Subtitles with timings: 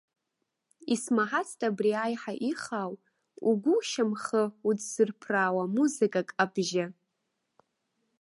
[0.93, 2.93] Исмаҳацт абри аиҳа ихаау,
[3.47, 6.85] угәы-ушьамхы уҵзырԥраауа музыкак абжьы!